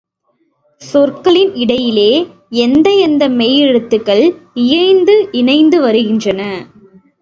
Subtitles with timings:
[0.81, 2.27] சொற்களின் இடையிலே
[2.49, 4.35] எந்த எந்த மெய் எழுத்துகள்
[4.53, 6.41] இயைந்து இணைந்து வருகின்றன.